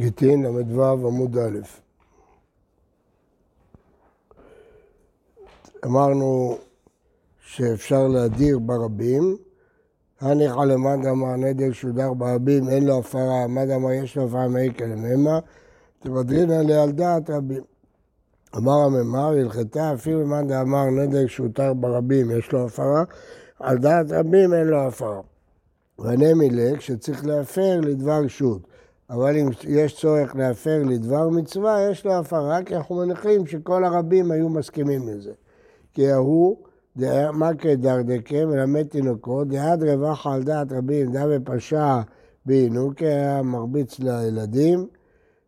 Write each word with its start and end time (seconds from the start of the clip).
גיטין 0.00 0.42
ל"ו 0.42 0.82
עמוד 0.82 1.38
א'. 1.38 1.58
אמרנו 5.84 6.58
שאפשר 7.40 8.08
להדיר 8.08 8.58
ברבים. 8.58 9.36
הניחא 10.20 10.60
למד 10.60 11.06
אמר 11.06 11.36
נדל 11.36 11.72
שודר 11.72 12.12
ברבים, 12.12 12.68
אין 12.68 12.86
לו 12.86 12.98
הפרה, 12.98 13.46
מד 13.46 13.70
אמר 13.70 13.92
יש 13.92 14.16
לו 14.16 14.24
הפרה 14.24 14.48
מאי 14.48 14.70
כלממה, 14.78 15.38
תבדרינא 15.98 16.52
לי 16.52 16.74
על 16.74 16.92
דעת 16.92 17.30
רבים. 17.30 17.62
אמר 18.56 18.78
הממר, 18.86 19.28
הלכתה 19.28 19.94
אפילו 19.94 20.26
מאן 20.26 20.48
דאמר 20.48 20.84
נדל 20.84 21.26
שודר 21.26 21.72
ברבים, 21.74 22.30
יש 22.30 22.52
לו 22.52 22.66
הפרה, 22.66 23.04
על 23.60 23.78
דעת 23.78 24.06
רבים 24.10 24.54
אין 24.54 24.66
לו 24.66 24.86
הפרה. 24.86 25.20
וענה 25.98 26.34
מילק 26.34 26.80
שצריך 26.80 27.26
להפר 27.26 27.80
לדבר 27.80 28.28
שוט. 28.28 28.69
אבל 29.10 29.36
אם 29.36 29.48
יש 29.68 30.00
צורך 30.00 30.36
להפר 30.36 30.82
לדבר 30.86 31.28
מצווה, 31.28 31.90
יש 31.90 32.06
לו 32.06 32.14
הפרה, 32.14 32.62
כי 32.62 32.76
אנחנו 32.76 32.96
מניחים 32.96 33.46
שכל 33.46 33.84
הרבים 33.84 34.30
היו 34.30 34.48
מסכימים 34.48 35.08
לזה. 35.08 35.32
כי 35.94 36.10
ההוא, 36.10 36.56
מה 37.32 37.54
כדרדקה, 37.58 38.46
מלמד 38.46 38.86
תינוקות, 38.86 39.48
דעת 39.48 39.78
רווחה 39.82 40.34
על 40.34 40.42
דעת 40.42 40.72
רבים, 40.72 41.12
דע 41.12 41.24
ופשע 41.30 42.00
בעינוקי, 42.46 43.06
היה 43.06 43.42
מרביץ 43.42 43.98
לילדים. 43.98 44.86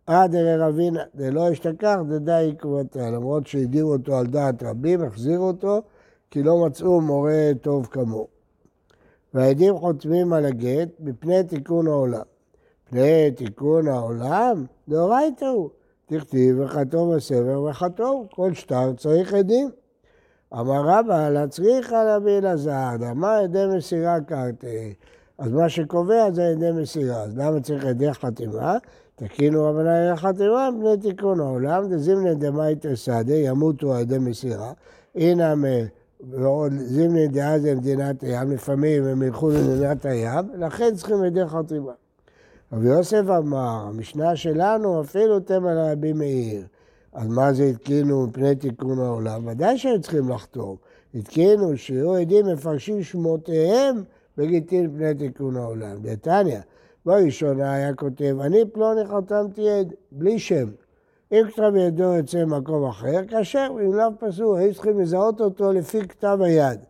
עד 0.06 0.34
הרי 0.34 0.56
רבינה, 0.56 1.02
דלא 1.14 1.52
אשתכח, 1.52 1.96
דדע 2.08 2.38
עקבותיה. 2.38 3.10
למרות 3.10 3.46
שהדירו 3.46 3.92
אותו 3.92 4.16
על 4.16 4.26
דעת 4.26 4.62
רבים, 4.62 5.02
החזירו 5.02 5.46
אותו, 5.46 5.82
כי 6.30 6.42
לא 6.42 6.66
מצאו 6.66 7.00
מורה 7.00 7.50
טוב 7.60 7.86
כמוהו. 7.86 8.26
והעדים 9.34 9.76
חותמים 9.76 10.32
על 10.32 10.44
הגט 10.44 10.88
מפני 11.00 11.44
תיקון 11.44 11.86
העולם. 11.86 12.31
מפני 12.92 13.30
תיקון 13.30 13.88
העולם, 13.88 14.64
דאורייתא 14.88 15.44
הוא. 15.44 15.68
תכתיב 16.06 16.60
וחתום 16.60 17.16
בסבר 17.16 17.62
וחתום, 17.62 18.26
כל 18.34 18.54
שטר 18.54 18.92
צריך 18.92 19.34
עדים. 19.34 19.70
אמר 20.54 20.82
רבא, 20.84 21.28
להצריך 21.28 21.92
להביא 21.92 22.38
אלעזר, 22.38 22.94
אמר 23.10 23.28
עדי 23.28 23.66
מסירה 23.76 24.20
קרתי. 24.20 24.94
אז 25.38 25.52
מה 25.52 25.68
שקובע 25.68 26.30
זה 26.30 26.48
עדי 26.48 26.72
מסירה. 26.72 27.22
אז 27.22 27.38
למה 27.38 27.60
צריך 27.60 27.84
עדי 27.84 28.12
חתימה? 28.12 28.76
תקינו 29.14 29.64
רבנן 29.64 29.88
עדי 29.88 30.16
חתימה 30.16 30.70
מפני 30.70 30.96
תיקון 30.96 31.40
העולם, 31.40 31.88
דזימנה 31.88 32.34
דמייתא 32.34 32.96
סעדי, 32.96 33.42
ימותו 33.46 33.94
עדי 33.94 34.18
מסירה. 34.18 34.72
הנה 35.14 35.54
ועוד 36.30 36.72
זימני 36.72 37.28
דעה 37.28 37.58
זה 37.58 37.74
מדינת 37.74 38.22
הים, 38.22 38.50
לפעמים 38.50 39.04
הם 39.04 39.22
ילכו 39.22 39.50
למדינת 39.50 40.06
הים, 40.06 40.50
לכן 40.54 40.94
צריכים 40.94 41.22
עדי 41.22 41.46
חתימה. 41.46 41.92
רבי 42.72 42.88
יוסף 42.88 43.22
אמר, 43.38 43.86
המשנה 43.88 44.36
שלנו 44.36 45.00
אפילו 45.00 45.40
תמל 45.40 45.78
רבי 45.78 46.12
מאיר. 46.12 46.66
אז 47.12 47.28
מה 47.28 47.52
זה 47.52 47.64
התקינו 47.64 48.26
מפני 48.26 48.56
תיקון 48.56 48.98
העולם? 48.98 49.46
ודאי 49.46 49.78
שהם 49.78 50.00
צריכים 50.00 50.28
לחתום. 50.28 50.76
התקינו 51.14 51.76
שיהיו 51.76 52.14
עדים 52.14 52.46
מפרשים 52.46 53.02
שמותיהם 53.02 54.02
בגיטין 54.36 54.86
מפני 54.86 55.14
תיקון 55.14 55.56
העולם. 55.56 55.96
דתניא, 56.02 56.58
בראשונה 57.06 57.74
היה 57.74 57.94
כותב, 57.94 58.36
אני 58.40 58.64
פלוני 58.72 59.00
חתמתי 59.04 59.70
עד, 59.70 59.92
בלי 60.12 60.38
שם. 60.38 60.68
אם 61.32 61.42
כתב 61.52 61.72
ידו 61.76 62.02
יוצא 62.02 62.44
ממקום 62.44 62.84
אחר, 62.84 63.20
כאשר 63.28 63.66
אם 63.70 63.94
לאו 63.94 64.08
פסול, 64.18 64.58
היו 64.58 64.74
צריכים 64.74 65.00
לזהות 65.00 65.40
אותו 65.40 65.72
לפי 65.72 66.08
כתב 66.08 66.38
היד. 66.40 66.80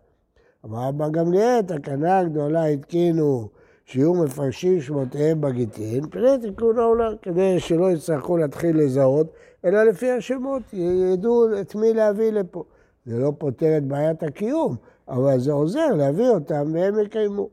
אמר 0.65 0.89
אבא 0.89 1.09
גמליאל, 1.09 1.63
תקנה 1.63 2.19
הגדולה 2.19 2.65
התקינו 2.65 3.49
שיהיו 3.85 4.15
מפרשים 4.15 4.81
שמותיהם 4.81 5.41
בגיטין, 5.41 6.09
פני 6.11 6.39
תיקון 6.41 6.79
העולם, 6.79 7.13
כדי 7.23 7.61
שלא 7.61 7.91
יצטרכו 7.91 8.37
להתחיל 8.37 8.79
לזהות, 8.79 9.27
אלא 9.65 9.83
לפי 9.83 10.11
השמות, 10.11 10.63
ידעו 10.73 11.61
את 11.61 11.75
מי 11.75 11.95
להביא 11.95 12.33
לפה. 12.33 12.65
זה 13.07 13.19
לא 13.19 13.33
פותר 13.39 13.77
את 13.77 13.85
בעיית 13.85 14.23
הקיום, 14.23 14.77
אבל 15.09 15.41
זה 15.41 15.53
עוזר 15.53 15.89
להביא 15.97 16.29
אותם 16.29 16.71
והם 16.75 16.99
יקיימו. 16.99 17.49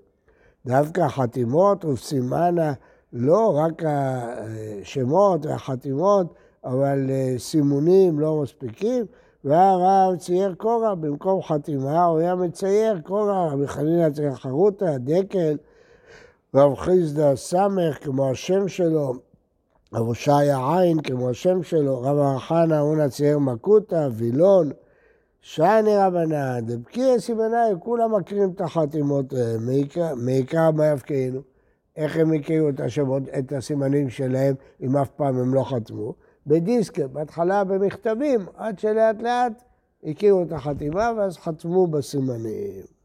דווקא 0.66 1.02
החתימות 1.02 1.86
וסימנה, 1.86 2.74
לא 3.14 3.58
רק 3.58 3.84
השמות 3.86 5.46
והחתימות, 5.46 6.34
אבל 6.64 7.10
סימונים 7.38 8.20
לא 8.20 8.42
מספיקים, 8.42 9.06
והרב 9.44 10.16
צייר 10.16 10.54
קורא 10.58 10.94
במקום 10.94 11.42
חתימה, 11.42 12.06
הוא 12.06 12.20
היה 12.20 12.36
מצייר 12.36 13.00
קורא, 13.00 13.50
רבי 13.52 13.68
חנינא 13.68 14.10
צריך 14.10 14.40
חרוטה, 14.40 14.98
דקל, 14.98 15.58
רב 16.56 16.76
חיסדא 16.76 17.36
סמך 17.36 17.98
כמו 18.02 18.30
השם 18.30 18.68
שלו, 18.68 19.14
רב 19.94 20.08
הושעיה 20.08 20.80
עין 20.80 21.02
כמו 21.02 21.30
השם 21.30 21.64
שלו, 21.64 22.02
רב 22.02 22.18
החנה 22.20 22.82
אונה 22.82 23.10
צייר 23.10 23.40
מקוטה, 23.40 24.08
וילון, 24.12 24.72
שייני 25.42 25.98
רבנן, 25.98 26.66
דבקי 26.66 27.20
סימנאי, 27.20 27.74
כולם 27.80 28.16
מכירים 28.16 28.50
את 28.56 28.62
החתימות, 28.62 29.34
מעיקר 30.16 30.72
מה 30.72 30.86
יבקיענו. 30.86 31.40
איך 31.96 32.18
הם 32.18 32.34
הכירו 32.34 32.70
את 32.70 32.80
השמות, 32.80 33.24
את 33.40 33.54
הסימנים 33.54 34.10
שלהם, 34.10 34.56
אם 34.82 34.98
אף 34.98 35.10
פעם 35.10 35.38
הם 35.38 35.54
לא 35.54 35.64
חתמו? 35.64 36.14
בדיסקר, 36.48 37.08
בהתחלה 37.08 37.64
במכתבים, 37.64 38.46
עד 38.56 38.80
שלאט 38.80 39.22
לאט 39.22 39.64
הכירו 40.04 40.44
את 40.44 40.52
החתימה 40.52 41.12
ואז 41.18 41.38
חתמו 41.38 41.88
בסימנים. 41.88 42.99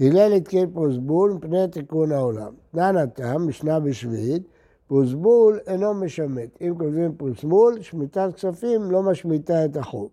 הלל 0.00 0.32
התקין 0.32 0.70
פרוסבול 0.70 1.32
מפני 1.32 1.68
תיקון 1.68 2.12
העולם. 2.12 2.52
תנן 2.72 2.96
התם, 2.96 3.48
משנה 3.48 3.80
בשביעית, 3.80 4.42
פרוסבול 4.86 5.60
אינו 5.66 5.94
משמט. 5.94 6.48
אם 6.60 6.74
כותבים 6.78 7.14
פרוסבול, 7.16 7.80
שמיטת 7.80 8.28
כספים 8.34 8.90
לא 8.90 9.02
משמיטה 9.02 9.64
את 9.64 9.76
החוב. 9.76 10.08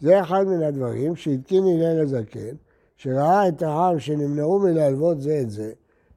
זה 0.00 0.20
אחד 0.20 0.44
מן 0.46 0.62
הדברים 0.62 1.16
שהתקין 1.16 1.64
הלל 1.64 2.00
הזקן, 2.00 2.54
שראה 2.96 3.48
את 3.48 3.62
העם 3.62 3.98
שנמנעו 3.98 4.58
מלהלוות 4.58 5.20
זה 5.20 5.40
את 5.40 5.50
זה, 5.50 5.72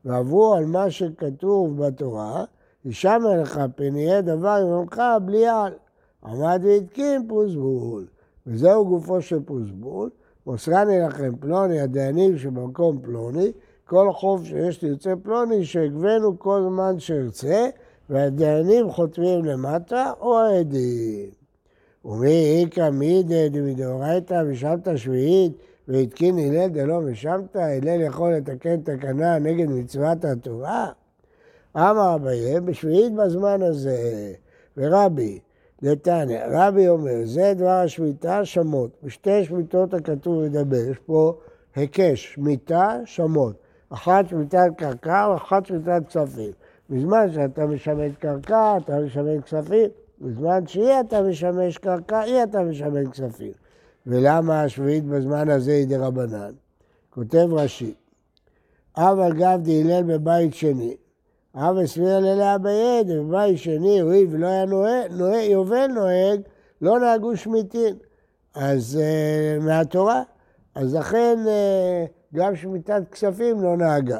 ועברו 0.05 0.53
על 0.53 0.65
מה 0.65 0.91
שכתוב 0.91 1.85
בתורה, 1.85 2.45
הישמע 2.83 3.37
לך 3.41 3.61
פן 3.75 3.95
יהיה 3.95 4.21
דבר 4.21 4.57
יומך 4.61 5.01
בלי 5.25 5.47
על. 5.47 5.73
עמד 6.25 6.61
והתקין 6.63 7.27
פרוסבול. 7.27 8.07
וזהו 8.47 8.85
גופו 8.85 9.21
של 9.21 9.39
פרוסבול. 9.43 10.09
מוסרני 10.47 10.99
לכם 10.99 11.35
פלוני, 11.39 11.81
הדיינים 11.81 12.37
שבמקום 12.37 12.99
פלוני, 13.01 13.51
כל 13.85 14.11
חוב 14.11 14.45
שיש 14.45 14.81
ליוצא 14.81 15.13
פלוני, 15.23 15.65
שיגבנו 15.65 16.39
כל 16.39 16.61
זמן 16.69 16.99
שירצה, 16.99 17.69
והדיינים 18.09 18.91
חותמים 18.91 19.45
למטה, 19.45 20.11
או 20.21 20.39
העדים. 20.39 21.29
ומי 22.05 22.63
איכא 22.63 22.89
מידא 22.89 23.47
דמדאורייתא 23.47 24.43
ושמת 24.47 24.87
שביעית, 24.95 25.51
והתקין 25.87 26.37
הלל 26.37 26.67
דלא 26.67 27.01
ושמת, 27.05 27.55
הלל 27.55 28.01
יכול 28.01 28.33
לתקן 28.33 28.81
תקנה 28.81 29.39
נגד 29.39 29.69
מצוות 29.69 30.25
התורה? 30.25 30.87
אמר 31.75 32.15
אביי, 32.15 32.59
בשביעית 32.61 33.13
בזמן 33.13 33.61
הזה, 33.61 34.33
ורבי, 34.77 35.39
דתניא, 35.83 36.39
רבי 36.51 36.87
אומר, 36.87 37.15
זה 37.25 37.53
דבר 37.55 37.69
השמיטה, 37.69 38.45
שמות. 38.45 38.91
בשתי 39.03 39.45
שמיטות 39.45 39.93
הכתוב 39.93 40.43
לדבר, 40.43 40.89
יש 40.91 40.97
פה 41.05 41.33
היקש, 41.75 42.33
שמיטה, 42.33 42.99
שמות. 43.05 43.55
אחת 43.89 44.27
שמיטת 44.29 44.67
קרקע 44.77 45.29
ואחת 45.33 45.65
שמיטת 45.65 46.01
כספים. 46.07 46.51
בזמן 46.89 47.31
שאתה 47.33 47.65
משמש 47.65 48.11
קרקע, 48.19 48.77
אתה 48.77 48.99
משמש 48.99 49.43
כספים. 49.43 49.89
בזמן 50.21 50.67
שאי 50.67 50.99
אתה 50.99 51.21
משמש 51.21 51.77
קרקע, 51.77 52.23
אי 52.23 52.43
אתה 52.43 52.63
משמש 52.63 53.07
כספים. 53.11 53.51
ולמה 54.07 54.61
השביעית 54.61 55.05
בזמן 55.05 55.49
הזה 55.49 55.71
היא 55.71 55.87
דרבנן? 55.87 56.51
כותב 57.09 57.47
רש"י, 57.51 57.93
אבל 58.97 59.33
גב 59.33 59.59
דהילל 59.63 60.03
בבית 60.03 60.53
שני, 60.53 60.95
אבא 61.59 61.85
סביר 61.85 62.19
ללה 62.19 62.57
ביד, 62.57 63.09
ובבית 63.09 63.57
שני, 63.57 63.99
הואיל 63.99 64.27
ולא 64.31 64.47
היה 64.47 64.65
נוהג, 64.65 65.11
נוהג, 65.11 65.49
יובל 65.49 65.87
נוהג, 65.87 66.41
לא 66.81 66.99
נהגו 66.99 67.37
שמיטין. 67.37 67.95
אז 68.55 68.99
uh, 68.99 69.63
מהתורה. 69.63 70.23
אז 70.75 70.95
לכן 70.95 71.37
uh, 71.45 72.35
גם 72.37 72.55
שמיטת 72.55 73.01
כספים 73.11 73.61
לא 73.61 73.77
נהגה. 73.77 74.19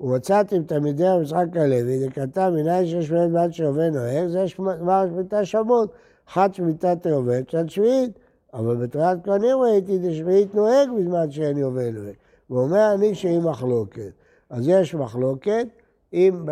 ומצאתם 0.00 0.62
תלמידי 0.62 1.06
המשחק 1.06 1.46
הלוי, 1.54 2.06
וכתב 2.06 2.52
מנין 2.54 2.86
שיש 2.86 3.10
באמת 3.10 3.30
בעד 3.30 3.52
שיובל 3.52 3.90
נוהג, 3.90 4.26
זה 4.26 4.44
דבר 4.56 5.06
שמיטה 5.08 5.44
שמות. 5.44 5.92
אחת 6.28 6.54
שמיטת 6.54 7.06
היובל, 7.06 7.42
קצת 7.42 7.68
שביעית. 7.68 8.18
אבל 8.54 8.76
בתורת 8.76 9.18
כהנים 9.24 9.58
ראיתי 9.58 9.98
דשביעית 9.98 10.54
נוהג 10.54 10.88
בזמן 10.98 11.30
שאין 11.30 11.58
יובל 11.58 11.90
נוהג. 11.90 12.14
הוא 12.46 12.60
אומר 12.60 12.94
אני 12.94 13.14
שהיא 13.14 13.40
מחלוקת. 13.40 14.10
אז 14.50 14.68
יש 14.68 14.94
מחלוקת. 14.94 15.66
אם 16.12 16.46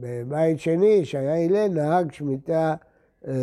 בבית 0.00 0.60
שני, 0.60 1.04
שהיה 1.04 1.44
הלל, 1.44 1.68
נהג 1.68 2.12
שמיטה 2.12 2.74
אה, 3.26 3.34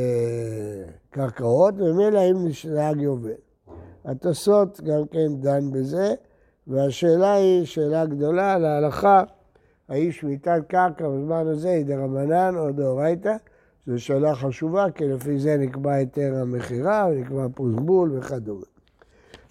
קרקעות, 1.09 1.73
ומילא 1.77 2.19
אם 2.31 2.47
נהג 2.75 3.01
יובל. 3.01 3.31
התוספות 4.05 4.81
גם 4.81 5.07
כן 5.11 5.35
דן 5.41 5.71
בזה, 5.71 6.13
והשאלה 6.67 7.33
היא 7.33 7.65
שאלה 7.65 8.05
גדולה 8.05 8.57
להלכה, 8.57 9.23
האם 9.89 10.11
שמיטת 10.11 10.61
קרקע 10.67 11.09
בזמן 11.09 11.47
הזה 11.47 11.69
היא 11.69 11.85
דרבנן 11.85 12.55
או 12.57 12.71
דאורייתא? 12.71 13.35
זו 13.85 13.99
שאלה 13.99 14.35
חשובה, 14.35 14.91
כי 14.95 15.07
לפי 15.07 15.39
זה 15.39 15.57
נקבע 15.57 15.93
היתר 15.93 16.35
המכירה, 16.41 17.07
ונקבע 17.11 17.47
פוסבול 17.55 18.17
וכדומה. 18.17 18.65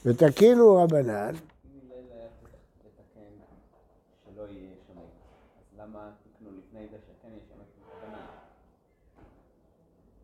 ותקינו 0.04 0.76
רבנן, 0.76 1.32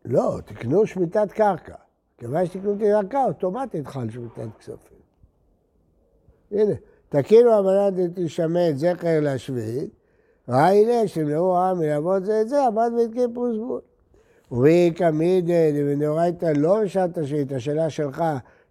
לא, 0.05 0.39
תקנו 0.45 0.87
שמיטת 0.87 1.31
קרקע. 1.31 1.75
כיוון 2.17 2.45
שתקנו 2.45 2.75
שמיטת 2.79 3.09
קרקע, 3.09 3.23
אוטומטית 3.25 3.87
חל 3.87 4.09
שמיטת 4.09 4.57
כספים. 4.59 4.97
הנה, 6.51 6.73
תקינו 7.09 7.59
אמנת 7.59 8.09
תשמט 8.15 8.75
זכר 8.75 9.19
לשביעית, 9.21 9.89
לה 10.47 11.07
שמלאו 11.07 11.57
העם 11.57 11.79
מלעבוד 11.79 12.23
זה 12.23 12.41
את 12.41 12.49
זה, 12.49 12.65
עמד 12.65 12.91
והתקין 12.97 13.33
פרוסבול. 13.33 13.81
ובי 14.51 14.91
קמידי 14.95 15.71
דבנאורייתא 15.71 16.53
לא 16.55 16.81
בשעת 16.83 17.17
השאית, 17.17 17.51
השאלה 17.51 17.89
שלך, 17.89 18.23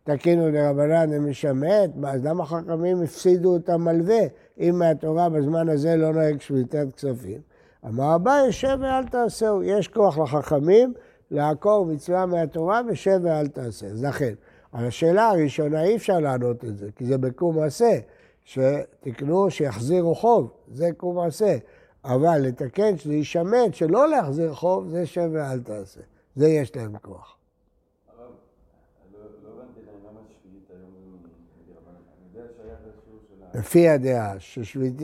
תקינו 0.04 0.50
לרבנן 0.50 1.12
המשמט, 1.12 1.90
אז 2.06 2.24
למה 2.24 2.46
חכמים 2.46 3.02
הפסידו 3.02 3.56
את 3.56 3.68
המלווה, 3.68 4.20
אם 4.58 4.78
מהתורה 4.78 5.28
בזמן 5.28 5.68
הזה 5.68 5.96
לא 5.96 6.12
נוהג 6.12 6.40
שמיטת 6.40 6.86
כספים? 6.96 7.40
אמר 7.86 8.14
אביי, 8.14 8.52
שב 8.52 8.78
ואל 8.80 9.04
תעשהו, 9.04 9.62
יש 9.62 9.88
כוח 9.88 10.18
לחכמים 10.18 10.94
לעקור 11.30 11.86
מצווה 11.86 12.26
מהתורה 12.26 12.80
ושב 12.88 13.20
ואל 13.22 13.46
תעשה. 13.46 13.86
אז 13.86 14.04
לכן, 14.04 14.34
על 14.72 14.86
השאלה 14.86 15.28
הראשונה 15.28 15.84
אי 15.84 15.96
אפשר 15.96 16.20
לענות 16.20 16.64
את 16.64 16.78
זה, 16.78 16.88
כי 16.96 17.04
זה 17.06 17.18
בקום 17.18 17.58
עשה, 17.62 17.98
שתקנו 18.44 19.50
שיחזירו 19.50 20.14
חוב, 20.14 20.50
זה 20.68 20.88
קום 20.96 21.18
עשה. 21.18 21.56
אבל 22.04 22.38
לתקן 22.38 22.98
שזה 22.98 23.14
יישמט, 23.14 23.74
שלא 23.74 24.08
להחזיר 24.08 24.54
חוב, 24.54 24.88
זה 24.88 25.06
שב 25.06 25.30
ואל 25.32 25.60
תעשה. 25.60 26.00
זה 26.36 26.48
יש 26.48 26.76
להם 26.76 26.98
כוח. 26.98 27.36
לפי 33.54 33.88
הדעה 33.88 34.34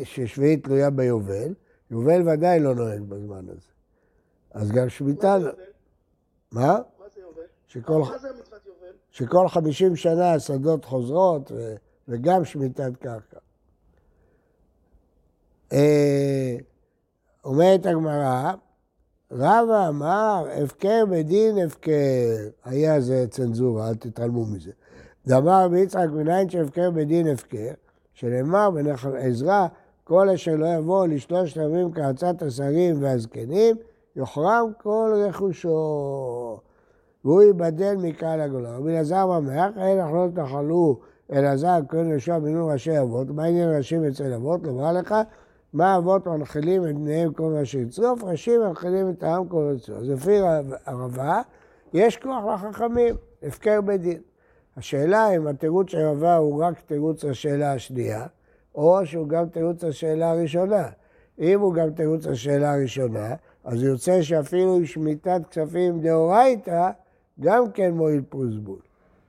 ששביעית 0.04 0.64
תלויה 0.64 0.90
ביובל, 0.90 1.54
יובל 1.90 2.28
ודאי 2.28 2.60
לא 2.60 2.74
נוהג 2.74 3.02
בזמן 3.02 3.48
הזה. 3.48 3.70
אז 4.50 4.72
גם 4.72 4.88
שמיטה... 4.88 5.38
מה? 6.52 6.62
מה 6.62 6.78
זה 7.14 7.20
יובל? 7.20 7.42
שכל, 7.66 7.98
מה 7.98 8.18
זה 8.18 8.28
מצוות 8.40 8.66
יובל? 8.66 8.92
שכל 9.10 9.48
חמישים 9.48 9.96
שנה 9.96 10.32
השדות 10.32 10.84
חוזרות 10.84 11.52
ו... 11.52 11.74
וגם 12.08 12.44
שמיטת 12.44 12.96
קרקע. 12.96 13.38
אה, 15.72 16.56
אומרת 17.44 17.86
הגמרא, 17.86 18.52
רבא 19.32 19.88
אמר, 19.88 20.44
הפקר 20.62 21.04
בדין 21.10 21.58
הפקר. 21.58 22.48
היה 22.64 23.00
זה 23.00 23.26
צנזורה, 23.30 23.88
אל 23.88 23.94
תתעלמו 23.94 24.46
מזה. 24.46 24.72
דאמר 25.30 25.68
ביצחק 25.68 26.06
מניין 26.12 26.48
שהפקר 26.48 26.90
בדין 26.90 27.28
הפקר, 27.28 27.72
שנאמר 28.14 28.70
בנחל 28.70 29.16
עזרא, 29.16 29.66
כל 30.04 30.28
אשר 30.28 30.56
לא 30.56 30.66
יבוא 30.66 31.06
לשלושת 31.06 31.56
ימים 31.56 31.92
כעצת 31.92 32.42
השרים 32.42 33.02
והזקנים, 33.02 33.76
יוחרם 34.16 34.70
כל 34.82 35.12
רכושו, 35.28 36.58
והוא 37.24 37.42
ייבדל 37.42 37.94
מקהל 37.98 38.40
הגולה. 38.40 38.76
רבי 38.76 38.90
אלעזר 38.90 39.26
ממח, 39.26 39.70
אין 39.76 40.00
אנחנו 40.00 40.26
לא 40.26 40.30
תאכלו 40.34 40.98
אלעזר 41.32 41.78
כהן 41.88 42.10
יהושע 42.10 42.38
בנו 42.38 42.66
ראשי 42.66 43.00
אבות, 43.00 43.30
מה 43.30 43.44
עניין 43.44 43.76
ראשים 43.76 44.04
אצל 44.04 44.32
אבות? 44.32 44.60
לומר 44.62 44.92
לך, 44.92 45.14
מה 45.72 45.96
אבות 45.96 46.26
מנחילים 46.26 46.86
את 46.86 46.94
בניהם 46.94 47.32
כל 47.32 47.50
מה 47.50 47.64
שיצרוף, 47.64 48.24
ראשים 48.24 48.60
מנחילים 48.60 49.10
את 49.10 49.22
העם 49.22 49.48
כל 49.48 49.72
רצו. 49.74 49.96
אז 49.96 50.08
לפי 50.08 50.38
הרבה, 50.86 51.40
יש 51.94 52.16
כוח 52.16 52.44
לחכמים, 52.44 53.14
הפקר 53.42 53.80
בדין. 53.80 54.29
השאלה 54.80 55.36
אם 55.36 55.46
התירוץ 55.46 55.90
של 55.90 55.98
רבה 55.98 56.36
הוא 56.36 56.64
רק 56.64 56.80
תירוץ 56.86 57.24
לשאלה 57.24 57.72
השנייה, 57.72 58.26
או 58.74 59.06
שהוא 59.06 59.28
גם 59.28 59.48
תירוץ 59.48 59.84
לשאלה 59.84 60.30
הראשונה. 60.30 60.88
אם 61.38 61.60
הוא 61.60 61.74
גם 61.74 61.90
תירוץ 61.90 62.26
לשאלה 62.26 62.74
הראשונה, 62.74 63.34
אז 63.64 63.82
יוצא 63.82 64.22
שאפילו 64.22 64.76
עם 64.76 64.86
שמיטת 64.86 65.40
כספים 65.50 66.00
דאורייתא, 66.00 66.90
גם 67.40 67.70
כן 67.70 67.90
מועיל 67.90 68.22
פרוסבול. 68.28 68.78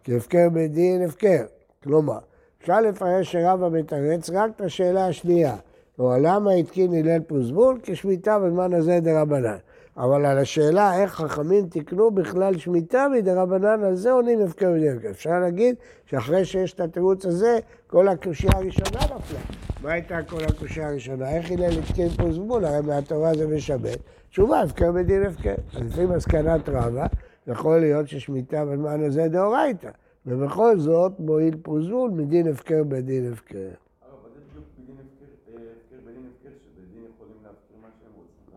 כי 0.04 0.16
הפקר 0.16 0.50
בדין 0.54 1.02
הפקר. 1.02 1.44
כלומר, 1.84 2.20
אפשר 2.62 2.82
לפרש 2.82 3.32
שרבא 3.32 3.70
מתרץ 3.70 4.30
רק 4.30 4.52
את 4.56 4.62
השאלה 4.62 5.08
השנייה. 5.08 5.56
כלומר, 5.96 6.18
למה 6.22 6.52
התקין 6.52 6.94
הלל 6.94 7.20
פרוסבול? 7.20 7.80
כי 7.84 7.96
שמיטה 7.96 8.40
בזמן 8.40 8.74
הזה 8.74 9.00
דרבנן. 9.00 9.58
אבל 9.98 10.26
על 10.26 10.38
השאלה 10.38 11.02
איך 11.02 11.12
חכמים 11.12 11.68
תיקנו 11.68 12.12
בכלל 12.12 12.58
שמיטה 12.58 13.08
מדרבנן, 13.14 13.84
על 13.84 13.96
זה 13.96 14.12
עונים 14.12 14.42
הפקר 14.42 14.72
בדין 14.72 14.96
הפקר. 14.96 15.10
אפשר 15.10 15.40
להגיד 15.40 15.76
שאחרי 16.06 16.46
שיש 16.46 16.74
את 16.74 16.80
התירוץ 16.80 17.26
הזה, 17.26 17.60
כל 17.88 18.08
הקושייה 18.08 18.54
הראשונה 18.56 19.00
נפלה. 19.16 19.40
מה 19.84 19.92
הייתה 19.92 20.18
כל 20.30 20.44
הקושייה 20.44 20.88
הראשונה? 20.88 21.30
איך 21.30 21.52
הלל 21.52 21.80
התקין 21.80 22.10
פרוסבול? 22.10 22.66
הרי 22.66 22.82
מהתורה 22.82 23.34
זה 23.34 23.48
משבט. 23.48 24.00
תשובה, 24.30 24.62
הפקר 24.62 24.92
בדין 24.92 25.24
הפקר. 25.24 25.56
אז 25.74 25.82
לפי 25.88 26.06
מסקנת 26.06 26.70
רבא, 26.70 27.06
יכול 27.48 27.80
להיות 27.80 28.08
ששמיטה 28.08 28.66
בזמן 28.66 29.04
הזה 29.04 29.28
דאורייתא, 29.28 29.90
ובכל 30.26 30.80
זאת 30.80 31.12
מועיל 31.20 31.58
פרוזול 31.62 32.12
מדין 32.12 32.48
הפקר 32.48 32.84
בדין 32.88 33.34
הפקר. 33.34 33.70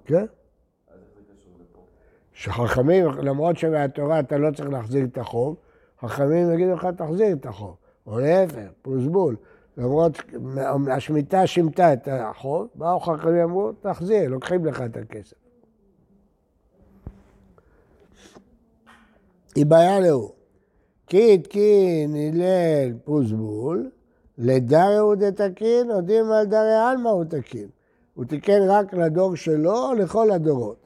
כן. 0.04 0.26
שחכמים, 2.34 3.06
למרות 3.06 3.58
שמהתורה 3.58 4.20
אתה 4.20 4.38
לא 4.38 4.50
צריך 4.56 4.68
להחזיר 4.68 5.04
את 5.04 5.18
החוב, 5.18 5.56
חכמים 6.00 6.52
יגידו 6.52 6.72
לך 6.72 6.86
תחזיר 6.96 7.32
את 7.32 7.46
החוב, 7.46 7.76
או 8.06 8.18
להפך, 8.18 8.68
פרוזבול. 8.82 9.36
למרות 9.76 10.18
השמיטה 10.90 11.46
שימתה 11.46 11.92
את 11.92 12.08
החוב, 12.12 12.68
באו 12.74 13.00
חכמים 13.00 13.42
אמרו, 13.42 13.72
תחזיר, 13.72 14.28
לוקחים 14.28 14.66
לך 14.66 14.82
את 14.82 14.96
הכסף. 14.96 15.36
היא 19.54 19.66
בעיה 19.66 20.00
להוא. 20.00 20.30
כי 21.06 21.34
התקין 21.34 22.14
הלל 22.14 22.92
פוסבול, 23.04 23.90
לדרי 24.38 24.96
הוא 24.96 25.14
דתקין, 25.14 25.90
יודעים 25.90 26.32
על 26.32 26.46
דרי 26.46 26.74
עלמא 26.74 27.08
הוא 27.08 27.24
תקין. 27.24 27.68
הוא 28.14 28.24
תיקן 28.24 28.60
רק 28.68 28.94
לדור 28.94 29.36
שלו 29.36 29.88
או 29.88 29.94
לכל 29.94 30.30
הדורות. 30.30 30.83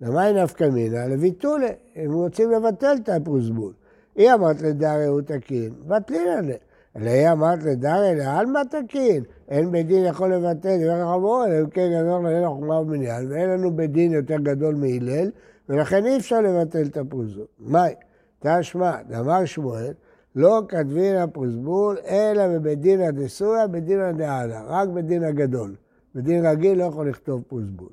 למה 0.00 0.28
אין 0.28 0.36
נפקא 0.36 0.64
מינא? 0.64 0.96
לביטולה, 0.96 1.68
הם 1.96 2.12
רוצים 2.12 2.50
לבטל 2.50 2.96
את 3.02 3.08
הפוסבול. 3.08 3.72
היא 4.16 4.32
אמרת 4.32 4.62
לדרי 4.62 5.06
הוא 5.06 5.20
תקין, 5.20 5.72
בטלין 5.86 6.28
עליה. 6.28 6.56
אלא 6.96 7.32
אמרת 7.32 7.62
לדרי 7.62 8.14
לעלמא 8.14 8.60
תקין. 8.70 9.22
אין 9.48 9.72
בית 9.72 9.86
דין 9.86 10.04
יכול 10.04 10.34
לבטל 10.34 10.76
דבר 10.84 11.12
חמור, 11.12 11.44
אלא 11.46 11.60
אם 11.60 11.70
כן 11.70 11.88
גדול 11.90 12.26
עלינו 12.26 12.54
חוכמה 12.54 12.80
ומניין, 12.80 13.32
ואין 13.32 13.50
לנו 13.50 13.70
בית 13.70 13.92
דין 13.92 14.12
יותר 14.12 14.36
גדול 14.36 14.74
מהלל, 14.74 15.30
ולכן 15.68 16.06
אי 16.06 16.16
אפשר 16.16 16.40
לבטל 16.40 16.82
את 16.82 16.96
הפוסבול. 16.96 17.46
מאי? 17.60 17.94
תשמע, 18.40 18.92
דבר 19.08 19.44
שמואל, 19.44 19.92
לא 20.36 20.62
כתבין 20.68 21.16
הפוסבול, 21.16 21.96
אלא 22.08 22.48
בבית 22.48 22.80
דינא 22.80 23.10
דסוריא, 23.10 23.66
בדינא 23.66 24.12
דעלה, 24.12 24.62
רק 24.66 24.88
בדין 24.88 25.24
הגדול. 25.24 25.74
בדין 26.14 26.46
רגיל 26.46 26.78
לא 26.78 26.84
יכול 26.84 27.08
לכתוב 27.08 27.42
פוסבול. 27.48 27.88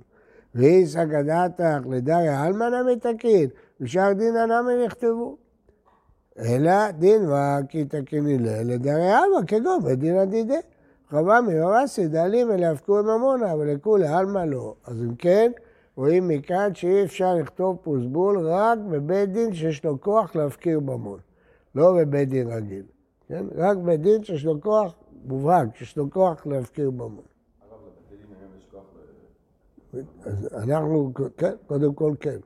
ואיסא 0.55 1.05
גדתך 1.05 1.87
לדריה 1.89 2.43
עלמא 2.43 2.65
נמי 2.65 2.95
תקין, 2.95 3.49
ושאר 3.81 4.13
דינא 4.13 4.45
נמי 4.45 4.85
נכתבו. 4.85 5.37
אלא 6.39 6.91
דין 6.91 7.21
וכי 7.29 7.85
תקין 7.85 8.27
הלל 8.27 8.73
לדריה 8.73 9.19
עלמא, 9.19 9.45
כגון 9.47 9.83
בדינא 9.83 10.25
דידי. 10.25 10.59
חווה 11.09 11.41
ממרסי 11.41 12.07
דלים 12.07 12.49
ולהפקו 12.49 12.99
עמונה, 12.99 13.55
ולכולי 13.55 14.07
עלמא 14.07 14.39
לא. 14.39 14.75
אז 14.85 15.03
אם 15.03 15.15
כן, 15.15 15.51
רואים 15.95 16.27
מכאן 16.27 16.75
שאי 16.75 17.03
אפשר 17.03 17.35
לכתוב 17.35 17.77
פוסבול 17.83 18.47
רק 18.47 18.79
בבית 18.79 19.31
דין 19.31 19.53
שיש 19.53 19.85
לו 19.85 20.01
כוח 20.01 20.35
להפקיר 20.35 20.79
ממון, 20.79 21.19
לא 21.75 21.93
בבית 21.97 22.29
דין 22.29 22.47
רגיל. 22.47 22.83
כן? 23.27 23.45
רק 23.55 23.77
בית 23.77 24.01
דין 24.01 24.23
שיש 24.23 24.45
לו 24.45 24.61
כוח 24.61 24.93
מובהק, 25.25 25.75
שיש 25.75 25.97
לו 25.97 26.11
כוח 26.11 26.47
להפקיר 26.47 26.91
ממון. 26.91 27.34
אז 30.25 30.49
אנחנו, 30.53 31.11
כן, 31.37 31.53
קודם 31.67 31.93
כל 31.93 32.13
כן. 32.19 32.37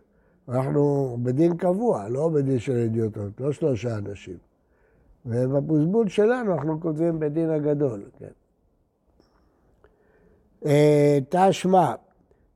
אנחנו 0.50 1.18
בדין 1.24 1.58
קבוע, 1.58 2.10
לא 2.10 2.29
בדין 2.29 2.60
של 2.60 2.75
אידיוטות, 2.75 3.39
לא 3.39 3.51
שלושה 3.51 3.98
אנשים. 3.98 4.38
ובפוסבול 5.25 6.08
שלנו 6.08 6.53
אנחנו 6.53 6.82
כותבים 6.82 7.20
בדין 7.20 7.50
הגדול, 7.50 8.03
כן. 8.20 8.32
אה, 10.65 11.20
תשמע, 11.29 11.94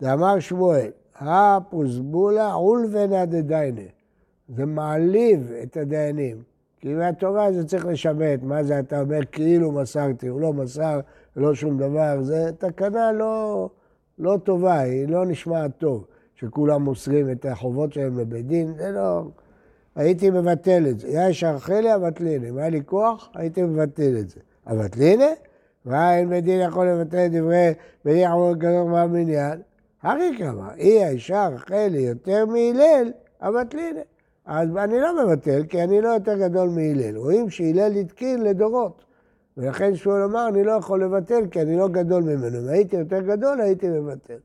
ואמר 0.01 0.39
שמואל, 0.39 0.91
הפוסבולה 1.15 2.53
אולבנא 2.53 3.25
דדיינה. 3.25 3.81
זה 4.55 4.65
מעליב 4.65 5.51
את 5.63 5.77
הדיינים. 5.77 6.43
כי 6.83 6.93
מהתורה 6.93 7.51
זה 7.51 7.67
צריך 7.67 7.85
לשמט, 7.85 8.43
מה 8.43 8.63
זה 8.63 8.79
אתה 8.79 9.01
אומר 9.01 9.25
כאילו 9.31 9.71
מסרתי, 9.71 10.27
הוא 10.27 10.41
לא 10.41 10.53
מסר, 10.53 10.99
לא 11.35 11.55
שום 11.55 11.77
דבר, 11.77 12.21
זה 12.21 12.51
תקנה 12.57 13.11
לא, 13.11 13.69
לא 14.19 14.37
טובה, 14.43 14.79
היא 14.79 15.07
לא 15.07 15.25
נשמעת 15.25 15.71
טוב. 15.77 16.05
שכולם 16.35 16.81
מוסרים 16.81 17.31
את 17.31 17.45
החובות 17.45 17.93
שלהם 17.93 18.19
לבית 18.19 18.47
דין, 18.47 18.73
זה 18.77 18.91
לא... 18.91 19.23
הייתי 19.95 20.29
מבטל 20.29 20.87
את 20.89 20.99
זה. 20.99 21.07
היה 21.07 21.29
ישר 21.29 21.59
חלק, 21.59 21.89
אבטליני. 21.95 22.49
אם 22.49 22.57
היה 22.57 22.69
לי 22.69 22.81
כוח, 22.85 23.29
הייתי 23.35 23.61
מבטל 23.61 24.17
את 24.19 24.29
זה. 24.29 24.39
אבטליני? 24.67 25.31
ואין 25.85 26.29
בית 26.29 26.43
דין 26.43 26.61
יכול 26.61 26.87
לבטל 26.87 27.27
דברי 27.27 27.73
בית 28.05 28.15
דין 28.15 28.29
חמור 28.29 28.53
גדול 28.53 28.83
מהמניין? 28.83 29.61
הרי 30.03 30.31
כמה, 30.37 30.73
אי 30.77 31.05
הישר 31.05 31.57
חלי 31.57 32.01
יותר 32.01 32.45
מהלל, 32.45 33.11
אבטליני. 33.41 34.01
אז 34.45 34.77
אני 34.77 34.99
לא 34.99 35.25
מבטל, 35.25 35.63
כי 35.69 35.83
אני 35.83 36.01
לא 36.01 36.09
יותר 36.09 36.37
גדול 36.37 36.69
מהלל. 36.69 37.17
רואים 37.17 37.49
שהלל 37.49 37.91
התקין 37.91 38.43
לדורות. 38.43 39.03
ולכן 39.57 39.95
שמואל 39.95 40.23
אמר, 40.23 40.47
אני 40.47 40.63
לא 40.63 40.71
יכול 40.71 41.03
לבטל, 41.03 41.47
כי 41.51 41.61
אני 41.61 41.77
לא 41.77 41.87
גדול 41.87 42.23
ממנו. 42.23 42.59
אם 42.59 42.69
הייתי 42.69 42.95
יותר 42.95 43.21
גדול, 43.21 43.61
הייתי 43.61 43.89
מבטל. 43.89 44.37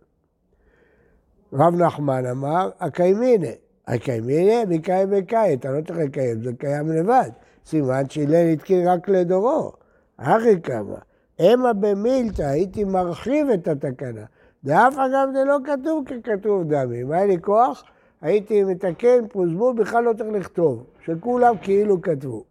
רב 1.52 1.74
נחמן 1.74 2.26
אמר, 2.26 2.70
הקיימינה. 2.80 3.50
הקיימינה, 3.86 4.64
מקיים 4.68 5.10
בקאי, 5.10 5.54
אתה 5.54 5.70
לא 5.70 5.80
צריך 5.80 5.98
לקיים, 5.98 6.42
זה 6.42 6.50
קיים 6.58 6.88
לבד. 6.88 7.30
סימן 7.66 8.08
שהלל 8.08 8.52
התקין 8.52 8.88
רק 8.88 9.08
לדורו. 9.08 9.72
אחי 10.16 10.60
כמה. 10.62 10.98
המה 11.38 11.72
במילתא, 11.72 12.42
הייתי 12.42 12.84
מרחיב 12.84 13.48
את 13.48 13.68
התקנה. 13.68 14.24
דאף 14.64 14.94
אגב 14.94 15.28
זה 15.32 15.44
לא 15.44 15.58
כתוב 15.64 16.04
ככתוב 16.04 16.64
דמי. 16.68 17.02
אם 17.02 17.12
היה 17.12 17.26
לי 17.26 17.36
כוח, 17.40 17.84
הייתי 18.20 18.64
מתקן 18.64 19.28
פרוזבול, 19.28 19.74
בכלל 19.76 20.04
לא 20.04 20.12
צריך 20.12 20.30
לכתוב. 20.32 20.84
שכולם 21.04 21.54
כאילו 21.62 22.02
כתבו. 22.02 22.44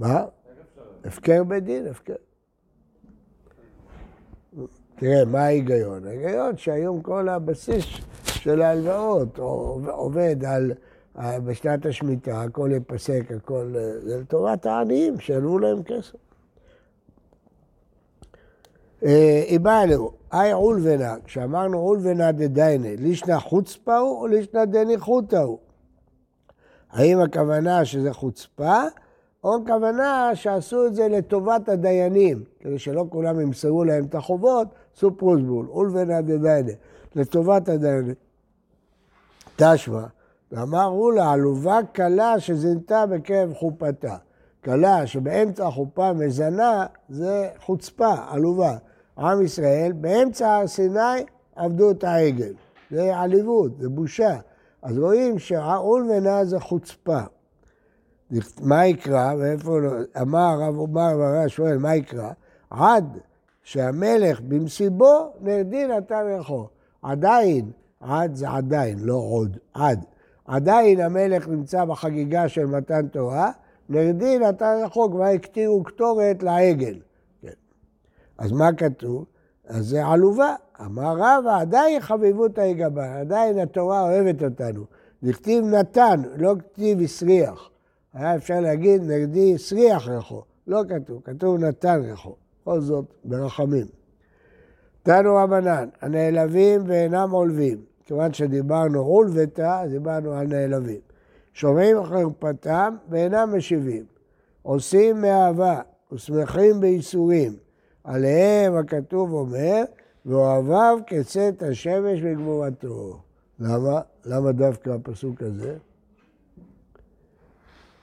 מה? 0.00 0.24
הפקר 1.04 1.44
בדין, 1.44 1.86
הפקר. 1.86 2.14
תראה, 4.96 5.24
מה 5.24 5.40
ההיגיון? 5.40 6.06
ההיגיון 6.06 6.56
שהיום 6.56 7.02
כל 7.02 7.28
הבסיס 7.28 7.84
של 8.24 8.62
ההלוואות 8.62 9.38
עובד 9.88 10.36
על, 10.44 10.72
בשנת 11.16 11.86
השמיטה, 11.86 12.42
הכל 12.42 12.70
ייפסק, 12.72 13.22
הכל... 13.36 13.74
זה 14.02 14.20
לטובת 14.20 14.66
העניים, 14.66 15.20
שעלו 15.20 15.58
להם 15.58 15.82
כסף. 15.82 16.16
איבאלו, 19.46 20.12
אי 20.32 20.52
עולבנה, 20.52 21.14
כשאמרנו 21.24 21.78
עולבנה 21.78 22.32
דדיינה, 22.32 22.88
לישנא 22.98 23.38
חוצפה 23.38 23.96
הוא 23.96 24.20
או 24.20 24.26
לישנא 24.26 24.64
דניחותא 24.64 25.36
הוא? 25.36 25.58
האם 26.90 27.20
הכוונה 27.20 27.84
שזה 27.84 28.12
חוצפה, 28.12 28.82
או 29.44 29.56
הכוונה 29.56 30.30
שעשו 30.34 30.86
את 30.86 30.94
זה 30.94 31.08
לטובת 31.08 31.68
הדיינים, 31.68 32.44
כדי 32.60 32.78
שלא 32.78 33.04
כולם 33.08 33.40
ימסרו 33.40 33.84
להם 33.84 34.04
את 34.04 34.14
החובות, 34.14 34.68
עשו 34.96 35.16
פרוסבול, 35.16 35.66
עולבנה 35.66 36.20
דדיינה, 36.20 36.72
לטובת 37.14 37.68
הדיינים. 37.68 38.14
תשמע, 39.56 40.04
ואמרו 40.52 41.10
לה, 41.10 41.32
עלובה 41.32 41.78
קלה 41.92 42.40
שזינתה 42.40 43.06
בקרב 43.06 43.54
חופתה. 43.54 44.16
קלה 44.60 45.06
שבאמצע 45.06 45.66
החופה 45.66 46.12
מזנה, 46.12 46.86
זה 47.08 47.48
חוצפה, 47.58 48.14
עלובה. 48.28 48.76
עם 49.18 49.42
ישראל, 49.42 49.92
באמצע 49.92 50.56
הר 50.56 50.66
סיני 50.66 51.24
עבדו 51.56 51.90
את 51.90 52.04
העגל. 52.04 52.52
זה 52.90 53.16
עליבות, 53.16 53.80
זה 53.80 53.88
בושה. 53.88 54.36
אז 54.82 54.98
רואים 54.98 55.38
שהאולמנה 55.38 56.44
זה 56.44 56.60
חוצפה. 56.60 57.20
מה 58.60 58.86
יקרא, 58.86 59.34
ואיפה, 59.38 59.78
אמר 60.20 60.38
הרב 60.38 60.76
עומר 60.76 61.16
והרב 61.18 61.48
שואל, 61.48 61.78
מה 61.78 61.94
יקרא? 61.94 62.30
עד 62.70 63.18
שהמלך 63.62 64.40
במסיבו 64.40 65.32
נרדין 65.40 65.90
נתן 65.90 66.24
רכו. 66.38 66.68
עדיין, 67.02 67.70
עד 68.00 68.34
זה 68.34 68.50
עדיין, 68.50 68.98
לא 68.98 69.14
עוד, 69.14 69.56
עד. 69.74 70.04
עדיין 70.44 71.00
המלך 71.00 71.48
נמצא 71.48 71.84
בחגיגה 71.84 72.48
של 72.48 72.66
מתן 72.66 73.06
תורה, 73.06 73.50
נרדין 73.88 74.42
נתן 74.42 74.80
רכו, 74.84 75.10
כבר 75.10 75.24
הקטירו 75.24 75.82
קטורת 75.82 76.42
לעגל. 76.42 76.98
אז 78.38 78.52
מה 78.52 78.72
כתוב? 78.72 79.24
אז 79.66 79.86
זה 79.86 80.06
עלובה. 80.06 80.54
אמר 80.80 81.14
רבא, 81.18 81.60
עדיין 81.60 82.00
חביבות 82.00 82.58
היגבה, 82.58 83.20
עדיין 83.20 83.58
התורה 83.58 84.02
אוהבת 84.02 84.42
אותנו. 84.42 84.84
דכתיב 85.22 85.64
נתן, 85.64 86.22
לא 86.36 86.54
כתיב 86.58 87.00
הסריח. 87.00 87.69
היה 88.14 88.36
אפשר 88.36 88.60
להגיד, 88.60 89.02
נגדי 89.02 89.54
הסריח 89.54 90.08
רחו. 90.08 90.42
לא 90.66 90.82
כתוב, 90.88 91.22
כתוב 91.24 91.58
נתן 91.58 92.02
רחו. 92.04 92.34
בכל 92.62 92.80
זאת, 92.80 93.04
ברחמים. 93.24 93.86
תנו 95.02 95.36
רבנן, 95.36 95.88
הנעלבים 96.00 96.82
ואינם 96.86 97.30
עולבים. 97.30 97.78
כיוון 98.04 98.32
שדיברנו 98.32 99.00
עולבתה, 99.00 99.82
דיברנו 99.90 100.32
על 100.32 100.46
נעלבים. 100.46 101.00
שומעים 101.52 102.04
חרפתם 102.04 102.96
ואינם 103.08 103.56
משיבים. 103.56 104.04
עושים 104.62 105.20
מאהבה 105.20 105.80
ושמחים 106.12 106.80
בייסורים. 106.80 107.56
עליהם 108.04 108.76
הכתוב 108.76 109.32
אומר, 109.32 109.82
ואוהביו 110.26 110.98
כצאת 111.06 111.62
השמש 111.62 112.20
בגבורתו. 112.20 113.18
למה? 113.58 114.00
למה 114.24 114.52
דווקא 114.52 114.90
הפסוק 114.90 115.42
הזה? 115.42 115.76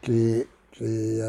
כי, 0.02 0.44
כי 0.72 1.20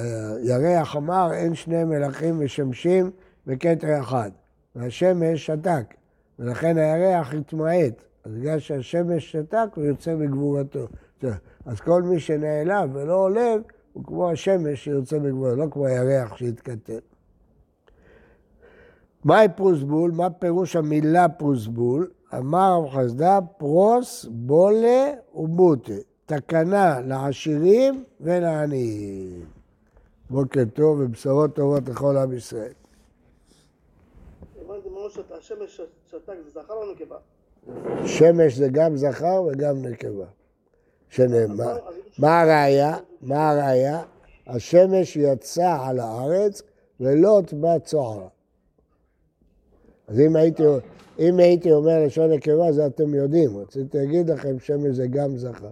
ירח 0.42 0.96
אמר, 0.96 1.32
אין 1.32 1.54
שני 1.54 1.84
מלכים 1.84 2.44
משמשים 2.44 3.10
בכתר 3.46 4.00
אחד, 4.00 4.30
והשמש 4.76 5.46
שתק, 5.46 5.94
ולכן 6.38 6.78
הירח 6.78 7.34
התמעט. 7.34 8.04
אז 8.24 8.32
בגלל 8.32 8.58
שהשמש 8.58 9.32
שתק, 9.32 9.68
הוא 9.74 9.84
יוצא 9.84 10.14
בגבורתו. 10.14 10.86
אז 11.66 11.80
כל 11.80 12.02
מי 12.02 12.20
שנעלב 12.20 12.90
ולא 12.92 13.14
עולב, 13.14 13.62
הוא 13.92 14.04
כמו 14.04 14.30
השמש 14.30 14.84
שיוצא 14.84 15.18
בגבורתו, 15.18 15.56
לא 15.56 15.66
כמו 15.70 15.86
הירח 15.86 16.36
שהתקטן. 16.36 16.98
מהי 19.24 19.48
פרוסבול? 19.56 20.10
מה 20.10 20.30
פירוש 20.30 20.76
המילה 20.76 21.28
פרוסבול? 21.28 22.10
אמר 22.38 22.80
רב 22.82 22.90
חסדה 22.90 23.38
פרוס, 23.58 24.26
בולה 24.30 25.12
ובוטה. 25.34 25.92
תקנה 26.28 27.00
לעשירים 27.00 28.04
ולעניים. 28.20 29.46
בוקר 30.30 30.64
טוב 30.74 31.00
ובשורות 31.00 31.54
טובות 31.54 31.88
לכל 31.88 32.16
עם 32.16 32.32
ישראל. 32.32 32.72
שמש 38.06 38.54
זה 38.54 38.68
גם 38.72 38.96
זכר 38.96 39.42
וגם 39.42 39.82
נקבה. 39.82 40.26
שנאמר. 41.08 41.78
מה 42.18 42.40
הראיה? 42.40 42.96
מה 43.22 43.50
הראיה? 43.50 44.02
השמש 44.46 45.16
יצא 45.16 45.78
על 45.80 46.00
הארץ 46.00 46.62
ולוט 47.00 47.52
בה 47.52 47.78
צוערה. 47.78 48.28
אז 50.08 50.20
אם 50.20 50.36
הייתי, 50.36 50.62
אם 51.18 51.38
הייתי 51.38 51.72
אומר 51.72 52.04
לשון 52.06 52.32
נקבה, 52.32 52.72
זה 52.72 52.86
אתם 52.86 53.14
יודעים. 53.14 53.58
רציתי 53.58 53.98
להגיד 53.98 54.30
לכם 54.30 54.58
שמש 54.58 54.96
זה 54.96 55.06
גם 55.06 55.36
זכר. 55.36 55.70